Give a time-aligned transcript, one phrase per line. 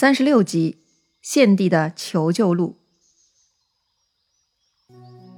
[0.00, 0.76] 三十六集，
[1.20, 2.76] 献帝的求救录。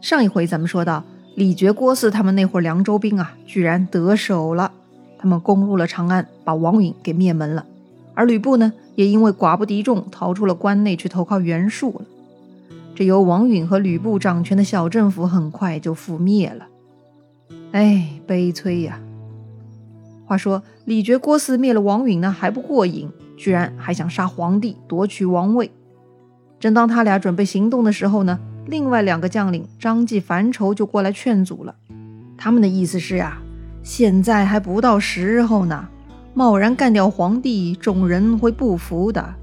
[0.03, 1.03] 上一回咱们说到，
[1.35, 4.71] 李傕、郭汜他们那伙凉州兵啊，居然得手了，
[5.19, 7.65] 他们攻入了长安，把王允给灭门了。
[8.13, 12.05] 而吕布呢，也因为寡不敌众，逃出了关内去投靠袁术了。
[12.95, 16.69] 这由王允和吕布掌权的小政府，很快就覆灭了。
[17.73, 19.01] 哎，悲催呀！
[20.31, 23.11] 话说李傕、郭汜灭了王允呢，还不过瘾。
[23.37, 25.73] 居然还想杀皇帝，夺取王位。
[26.61, 31.75] 正当他俩准备行动的时候呢，另外两个将领张继、樊稠就过来劝阻了。
[32.39, 33.39] 他们的意思是呀，
[33.83, 35.89] 现在还不到时候呢，
[36.33, 39.35] 贸然干掉皇帝，众人会不服的。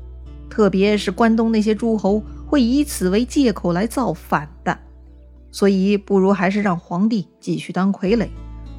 [0.49, 4.77] 特别是关东那些诸侯会以此为借口来造反的。
[5.51, 8.29] 所以，不如还是让皇帝继续当傀儡，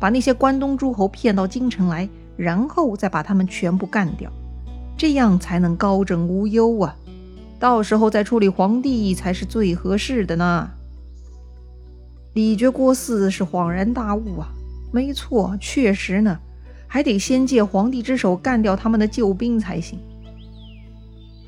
[0.00, 4.30] 把那些关东诸侯骗到京城来，然后再把他们全部干掉。
[4.96, 6.96] 这样才能高枕无忧啊！
[7.60, 10.70] 到时候再处理皇帝才是最合适的呢。
[12.34, 14.48] 李傕、郭汜是恍然大悟啊，
[14.92, 16.38] 没错，确实呢，
[16.86, 19.98] 还得先借皇帝之手干掉他们的救兵才行。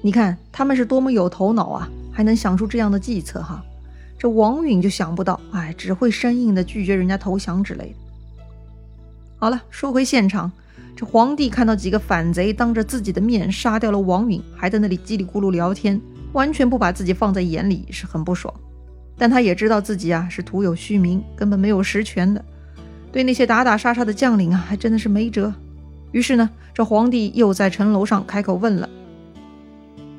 [0.02, 3.64] 你看他们是多么有头脑啊，还能想出这样的计策哈！
[4.18, 7.94] 这王允就想不到，哎，只会生硬的拒绝人家投降之类的。
[9.42, 10.52] 好了，说回现场。
[10.94, 15.98] 这皇帝看到几个反贼当着自己的面杀掉了王允，还在那里叽里咕噜聊天，
[16.34, 18.52] 完全不把自己放在眼里，是很不爽。
[19.16, 22.44] 但他也知道自己啊是徒有虚名，根本没有实权的，
[23.10, 25.54] 对那些打打杀杀的将领啊，还真的是没辙。
[26.12, 28.86] 于是呢，这皇帝又在城楼上开口问了：“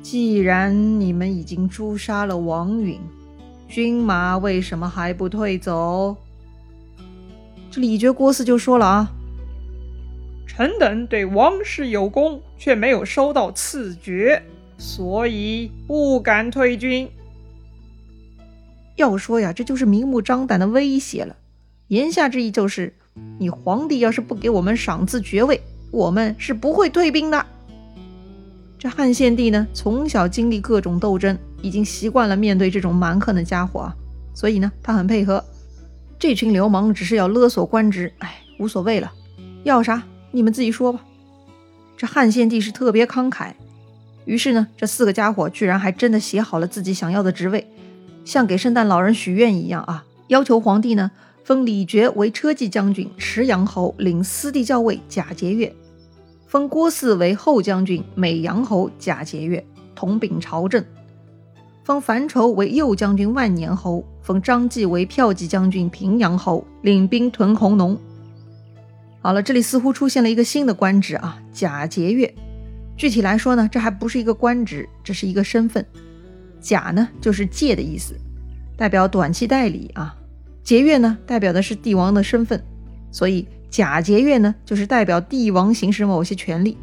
[0.02, 2.98] 既然你们已经诛杀了王允，
[3.68, 6.16] 军马为什么还不退走？”
[7.72, 9.10] 这李傕、郭汜就说了啊。
[10.46, 14.42] 臣等对王室有功，却没有收到赐爵，
[14.76, 17.08] 所以不敢退军。
[18.96, 21.34] 要说呀，这就是明目张胆的威胁了。
[21.88, 22.92] 言下之意就是，
[23.38, 25.58] 你皇帝要是不给我们赏赐爵位，
[25.90, 27.46] 我们是不会退兵的。
[28.78, 33.96] 这汉献帝呢，从小经历各种斗争，已经习惯了面对这种蛮横的家伙啊，
[34.34, 35.42] 所以呢，他很配合。
[36.22, 39.12] 这群流氓只是要勒索官职，哎，无所谓了，
[39.64, 40.04] 要啥？
[40.30, 41.04] 你们自己说吧。
[41.96, 43.54] 这汉献帝是特别慷慨，
[44.24, 47.66] 于是呢，这四个家伙居然还真的写好了自己想要的职位，
[48.24, 50.04] 像给圣诞老人许愿一样啊！
[50.28, 51.10] 要求皇帝呢，
[51.42, 55.72] 封李傕为车骑将军、池阳侯，领司地校尉假节钺；
[56.46, 59.64] 封郭汜为后将军、美阳侯，假节钺，
[59.96, 60.84] 统秉朝政；
[61.82, 67.98] 封樊稠为右将军、万年侯；封张继为骠骑将军、平阳侯，领兵屯弘农。
[69.20, 72.32] 好了，这里似乎出现了一个新的官职啊，假节钺。
[72.96, 75.84] 具体来说呢，这还不是一个官职，这是一个身份。
[76.60, 78.14] 假呢就是借的意思，
[78.76, 80.14] 代表短期代理啊。
[80.62, 82.62] 节钺呢代表的是帝王的身份，
[83.10, 86.76] 所以假节钺呢就是代表帝王行使某些权利。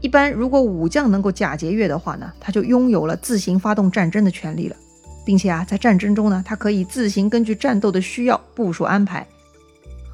[0.00, 4.74] 一般如果武将能够假节钺的话呢，他就拥有了自行发动战争的权利了，
[5.30, 9.24] 并且啊在战争中呢，他可以自行根据战斗的需要部署安排。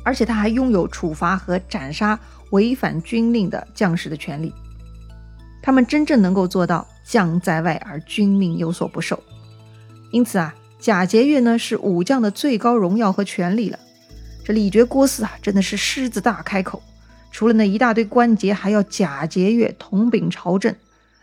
[0.04, 4.52] 而且他还拥有处罚和斩杀违反军令的将士的权利，
[5.62, 9.18] 他们真正能够做到将在外而军命有所不受。
[10.10, 13.78] 因此啊，假节钺呢是武将的最高荣耀和权利了。
[14.44, 16.82] 这李傕、郭汜啊，真的是狮子大开口，
[17.32, 20.74] 除了那一大堆关节，还要假节钺统秉朝政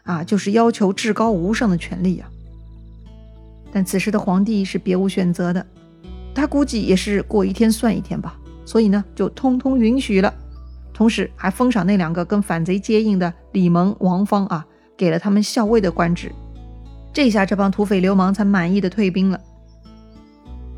[0.01, 2.27] 啊，就是要求至高无上的权利啊。
[3.73, 5.66] 但此时的皇帝是别无选择的，
[6.35, 8.39] 他估计也是过一天算一天吧。
[8.66, 10.34] 所以呢，就通通允许了，
[10.94, 14.63] 同时还封赏那两个跟反贼接应的李蒙、王方啊，
[14.95, 16.31] 给了他们校尉的官职。
[17.11, 19.41] 这下这帮土匪流氓才满意的退兵了。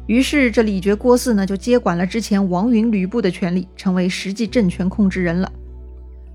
[0.08, 5.52] 于是这李傕、郭汜呢，就接管了之前王允、吕布的权力，成为实际政权控制人了。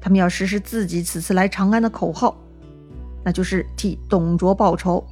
[0.00, 2.36] 他们要实施自己此次来长安的口号，
[3.24, 5.06] 那就是替董卓报仇。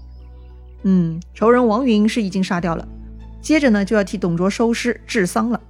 [0.82, 2.86] 嗯，仇人王允是已经杀掉了，
[3.42, 5.60] 接着呢，就要替董卓收尸治丧了。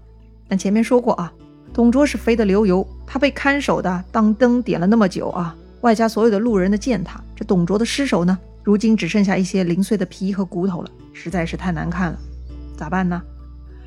[0.46, 1.32] 但前面说过啊，
[1.72, 12.19] 董卓是肥得流油，他被看守的当灯点了那么久啊，外加所有的路人的践踏，这董卓的尸首呢，如今只剩下一些零碎的皮和骨头了，实在是太难看了，
[12.76, 13.20] 咋办呢？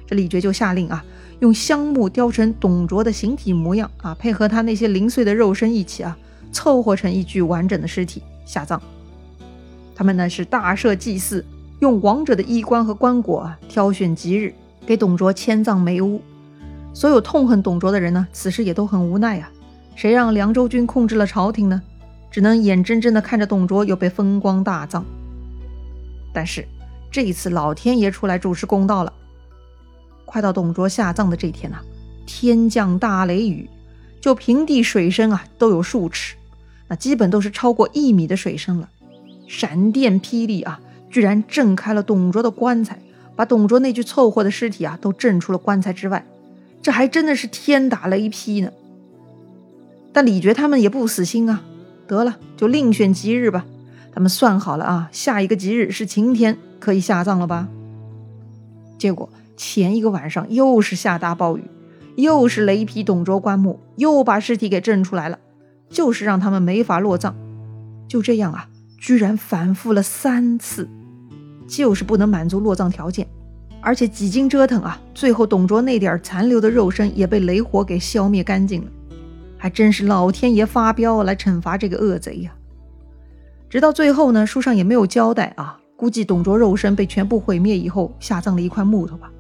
[0.07, 1.03] 这李傕就下令啊，
[1.39, 6.17] 用香木雕成董卓的形体模样啊，配合他那些零碎的肉身一起啊，
[6.51, 8.81] 凑合成一具完整的尸体下葬。
[10.01, 11.45] 他们呢是大设祭祀，
[11.77, 14.51] 用王者的衣冠和棺椁，挑选吉日
[14.83, 16.19] 给董卓迁葬梅屋。
[16.91, 19.51] 所有痛恨董卓的人呢，此时也都很无奈啊。
[19.95, 21.79] 谁让凉州军控制了朝廷呢？
[22.31, 25.05] 只能眼睁睁地看着董卓又被风光大葬。
[26.33, 26.67] 但是
[27.11, 29.13] 这一次老天爷出来主持公道了。
[30.25, 31.77] 快到董卓下葬的这天呐，
[32.25, 33.69] 天降大雷雨，
[34.19, 36.35] 就平地水深啊都有数尺，
[36.87, 38.89] 那基本都是超过一米的水深了。
[39.51, 42.97] 闪电霹雳啊，居然震开了董卓的棺材，
[43.35, 46.25] 把董卓那具凑合的尸体啊都震出了棺材之外。
[46.81, 48.71] 这还真的是天打雷劈呢。
[50.13, 51.61] 但李傕他们也不死心啊，
[52.07, 53.65] 得了，就另选吉日吧。
[54.13, 57.67] 他们算好了啊，下一个吉日是晴天，可以下葬了吧？
[58.97, 61.63] 结果前一个晚上又是下大暴雨，
[62.15, 65.39] 又是雷劈董卓棺木，又把尸体给震出来了，
[65.89, 67.35] 就是让他们没法落葬。
[68.07, 68.67] 就这样啊，
[69.01, 70.87] 居然反复了三次，
[71.67, 73.27] 就是不能满足落葬条件。
[73.81, 78.91] 而且几经折腾啊，最后董卓那点残留的肉身也被雷火给消灭干净了。
[79.57, 82.53] 还真是老天爷发飙来惩罚这个恶贼呀！
[83.71, 85.79] 直到最后呢，书上也没有交代啊。
[85.95, 89.31] 估计董卓肉身被全部毁灭以后，下葬了一块木头吧。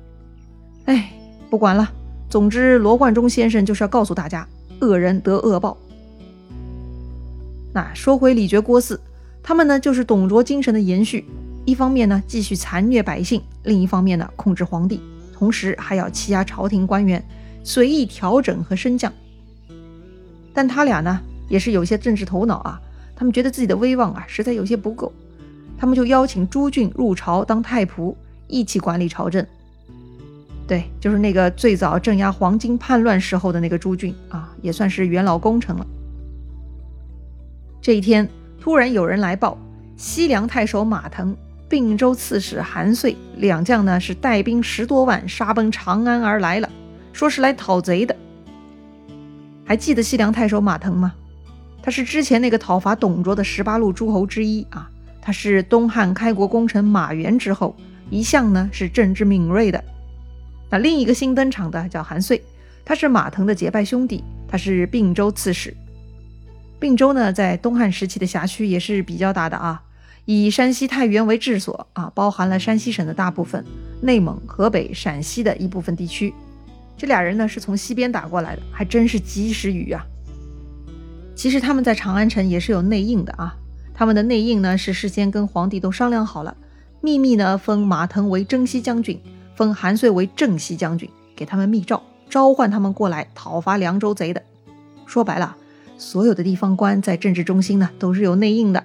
[0.85, 1.11] 哎，
[1.51, 1.87] 不管了，
[2.29, 4.47] 总之罗贯中先生就是要告诉大家，
[4.79, 5.77] 恶人得恶报。
[7.73, 8.97] 那说回李傕郭汜，
[9.43, 11.25] 他们呢就是董卓精神的延续，
[11.65, 15.01] 一方面呢继续残虐百姓，另一方面呢控制皇帝，
[15.33, 17.23] 同时还要欺压朝廷官员，
[17.63, 19.11] 随意调整和升降。
[20.53, 22.79] 但他俩呢，也是有些政治头脑啊。
[23.15, 25.13] 他们觉得自己的威望啊，实在有些不够，
[25.77, 28.15] 他们就邀请朱俊入朝当太仆，
[28.47, 29.45] 一起管理朝政。
[30.67, 35.85] 对，就是那个最早镇压黄巾叛乱时候的那个朱俊啊，也算是元老功臣了。
[37.81, 38.27] 这一天，
[38.61, 39.57] 突然有人来报，
[39.97, 41.35] 西凉太守马腾、
[41.67, 46.69] 并州刺史韩遂两将呢，是带兵十多万杀奔长安而来了，
[47.11, 48.15] 说是来讨贼的。
[49.65, 51.11] 还记得西凉太守马腾吗？
[51.81, 54.87] 他是之前那个讨伐董卓的十八路诸侯之一啊。
[55.23, 57.75] 他是东汉开国功臣马援之后，
[58.11, 59.83] 一向呢是政治敏锐的。
[60.69, 62.39] 那另一个新登场的叫韩遂，
[62.85, 65.75] 他是马腾的结拜兄弟，他是并州刺史。
[66.81, 69.83] 并州呢在东汉时期的辖区也是比较大的啊，
[70.25, 73.63] 以山西太原为治所啊，包含了山西省的大部分、
[74.01, 76.33] 内蒙、河北、陕西的一部分地区。
[76.97, 80.03] 这俩人呢是从西边打过来的，还真是及时雨啊！
[81.35, 83.55] 其实他们在长安城也是有内应的啊。
[83.93, 86.57] 他们的内应呢是事先跟皇帝都商量好了，
[86.99, 89.21] 秘密呢封马腾为征西将军，
[89.55, 94.41] 封韩遂为正西将军，给他们密诏，召唤他们过来讨伐凉州贼的。
[95.05, 95.55] 说白了，
[96.01, 98.83] 所有的地方官在政治中心呢都是有内应的，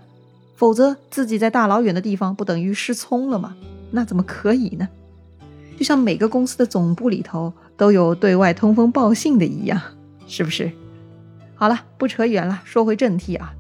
[0.55, 3.57] 否则自己在大老远的地方不等于失聪了吗？
[3.91, 4.89] 那怎么可以呢？
[5.79, 7.53] 就像每个公司的总部里头。
[7.79, 9.79] 都有对外通风报信的一样，
[10.27, 10.73] 是不是？
[11.57, 13.53] 好了，不扯远了，说回正题啊。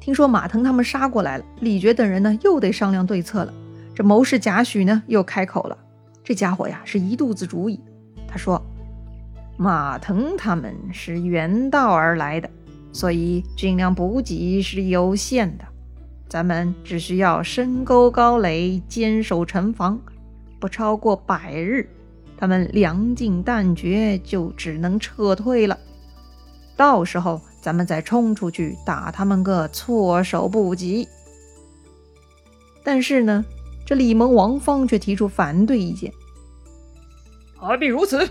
[0.00, 3.52] 听说马腾他们杀过来了，李傕等人呢又得商量对策了。
[3.94, 5.76] 这谋士贾诩呢又开口了，
[6.24, 7.78] 这家伙呀是一肚子主意。
[8.26, 8.64] 他说
[9.62, 12.50] ：“马腾他们是远道而来的，
[12.92, 15.64] 所以军粮补给是有限的，
[16.28, 20.00] 咱们只需要深沟高垒，坚守城防，
[20.58, 21.88] 不超过百日。”
[22.36, 25.78] 他们粮尽弹绝，就只能撤退了。
[26.76, 31.06] 到时候咱们再冲出去打他们个措手不及。
[32.82, 33.44] 但是呢，
[33.86, 36.12] 这李蒙、王方却提出反对意见。
[37.56, 38.28] 何必如此？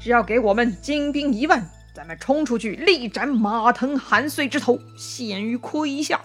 [0.00, 6.20] 只要给我们精兵一万，咱们冲出去力斩马腾、韩遂之头，献于麾下。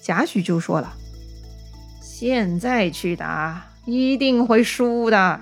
[0.00, 0.94] 贾诩就说了
[2.00, 5.40] ：“现在去打。”一定会输的，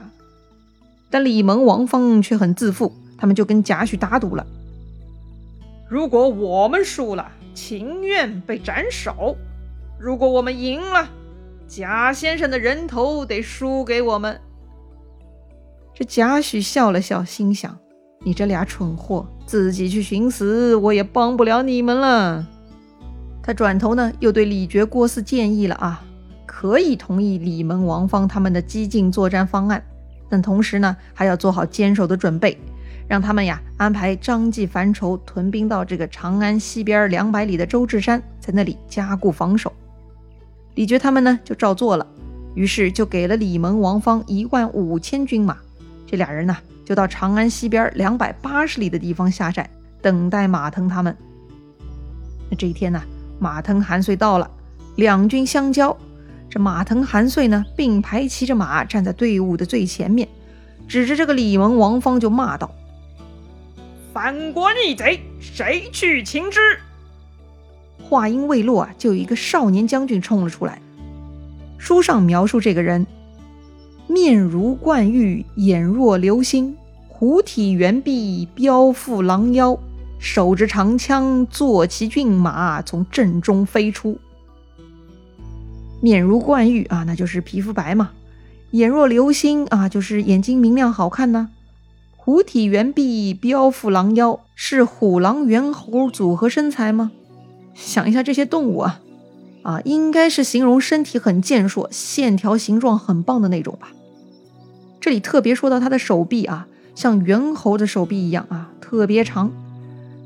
[1.11, 4.47] 但李蒙、王方却很自负，他们就跟贾诩打赌了：
[5.91, 9.37] 如果我们输了，情愿被斩首；
[9.99, 11.11] 如果我们赢了，
[11.67, 14.41] 贾先生的人头得输给我们。
[15.99, 17.77] 这贾诩笑了笑，心想：
[18.25, 22.47] 你这俩蠢货，自己去寻死，我也帮不了你们了。
[23.43, 26.05] 他转头呢，又对李傕、郭汜建议了啊。
[26.47, 29.83] 可以同意李蒙、王方他们的激进作战方案，
[30.29, 32.57] 但同时呢，还要做好坚守的准备，
[33.09, 39.73] 让他们呀安排张继、樊稠屯兵到这个长安西边两百里的周至山，在那里加固防守。
[40.77, 42.07] 李傕他们呢就照做了，
[42.55, 45.57] 于是就给了李蒙、王方一万五千军马，
[46.11, 49.69] 这俩人呢就到长安西边两百八十里的地方下寨，
[50.01, 51.15] 等待马腾他们。
[52.51, 53.03] 那这一天呢，
[53.39, 54.51] 马腾、韩遂到了，
[54.97, 55.95] 两军相交。
[56.49, 60.27] 这马腾、韩遂呢，并排骑着马站在队伍的最前面，
[60.89, 62.75] 指着这个李蒙、王方就骂道
[64.15, 66.59] ：“反国逆贼，谁去擒之？”
[68.03, 70.81] 话音未落啊，就有一个少年将军冲了出来。
[71.77, 73.07] 书上描述这个人：
[74.09, 76.75] 面如冠玉，眼若流星，
[77.09, 79.79] 虎体猿臂，彪腹狼腰，
[80.19, 84.19] 手执长枪，坐骑骏马，从阵中飞出。
[86.01, 88.09] 面如冠玉啊，那就是皮肤白嘛；
[88.71, 91.51] 眼若流星啊，就是眼睛明亮好看呐。
[92.17, 97.11] 虎体猿臂，彪腹狼腰，是虎狼猿猴组合身材吗？
[97.75, 99.01] 想一下这些动物啊，
[99.63, 103.93] 啊，应该是形容身体很健硕、线条形状很棒的那种吧。
[105.01, 109.53] 这里特别说到他的手臂啊，像猿猴的手臂一样啊，特别长。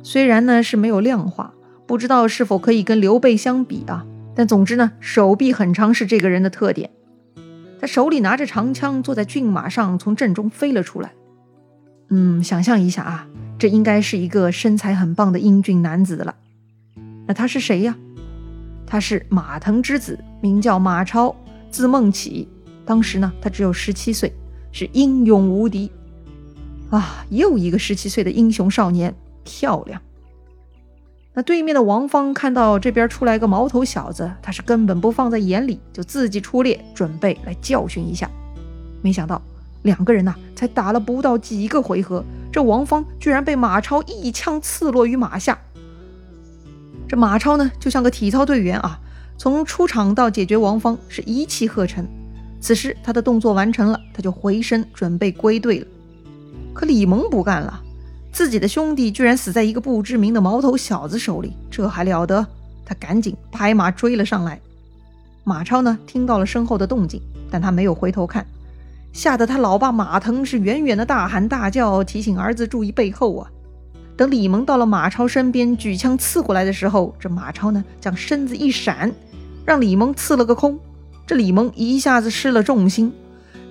[0.03, 1.53] 虽然呢是没有量化，
[1.87, 4.05] 不知道是否可以跟刘备相比啊。
[4.35, 6.91] 但总之呢，手臂很长是这个人的特点。
[7.81, 11.13] 他手里拿着长枪，坐在骏马上，从阵中飞了出来。
[12.09, 13.27] 嗯，想象一下啊，
[13.59, 16.35] 这应该是一个身材很棒的英俊男子了。
[17.27, 17.97] 那他是谁呀？
[18.87, 21.35] 他是马腾之子，名叫马超，
[21.71, 22.49] 字孟起。
[22.85, 24.33] 当时呢，他只有十七岁，
[24.73, 25.93] 是英勇无敌。
[26.91, 29.15] 啊，又一个十七岁的英雄少年，
[29.45, 30.03] 漂亮。
[31.35, 38.29] 那对面的王芳看到这边出来个毛头小子，他是根本不放在眼里，就自己出列，准备来教训一下。
[39.01, 39.41] 没想到。
[39.83, 45.59] 两个人呐，才打了不到几个回合，这王芳居然被马超一枪刺落于马下。
[47.09, 49.01] 这马超呢，就像个体操队员啊，
[49.37, 52.07] 从出场到解决王芳是一气呵成。
[52.63, 55.87] 此时他的动作完成了，他就回身准备归队了。
[56.73, 57.83] 可李蒙不干了，
[58.33, 62.47] 自己的兄弟居然死在一个不知名的毛头小子手里，这还了得？
[62.87, 64.61] 他赶紧拍马追了上来。
[65.45, 68.47] 马超呢，听到了身后的动静，但他没有回头看。
[69.13, 73.51] 吓得他老爸马腾是远远的大喊大叫，提醒儿子注意背后啊！
[74.17, 79.13] 等李蒙到了马超身边，举枪刺过来的时候，这马超呢将身子一闪，
[79.67, 80.79] 让李蒙刺了个空。
[81.33, 83.11] 这李蒙一下子失了重心，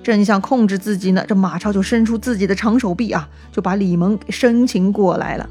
[0.02, 5.48] 正想控制自己呢，这马超就伸出自己的长手臂啊，就把李蒙给生擒过来了。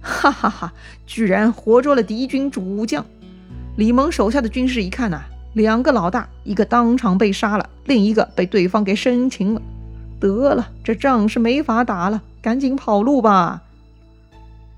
[0.00, 0.72] 哈哈哈！
[1.08, 3.04] 居然活捉了敌军主将！
[3.74, 5.20] 李蒙手下的军士一看呐。
[5.54, 9.60] 两个老大，一个当场被杀了，另一个被对方给生擒了。
[10.20, 13.60] 得了，这仗是没法打了，赶紧跑路吧！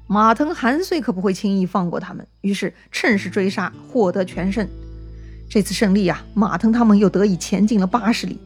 [0.06, 4.66] 马腾、韩遂可不会轻易放过他们，于是趁势追杀，获得全胜。
[5.52, 8.38] 这次胜利呀，马腾他们又得以前进了八十里，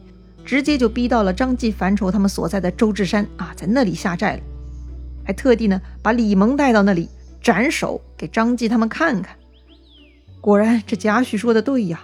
[0.43, 4.41] 直接就逼到了张继、樊稠他们所在的周至山啊，在那里下寨了。
[5.23, 7.07] 还特地呢把李蒙带到那里
[7.41, 9.37] 斩首，给张继他们看看。
[10.41, 12.01] 果然，这贾诩说的对呀。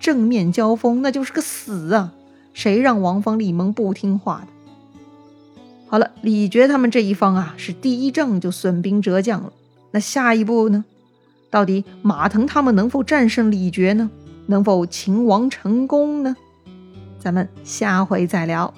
[0.00, 2.14] 正面交锋，那就是个死啊！
[2.54, 4.46] 谁让王方李蒙不听话的？
[5.86, 9.52] 好了，李傕他们这一方啊，是第一仗就损兵折将了。
[9.90, 10.86] 那下一步呢？
[11.50, 14.10] 到底马腾他们能否战胜李傕呢？
[14.46, 16.36] 能否擒王成功呢？
[17.18, 18.72] 咱们下回再聊。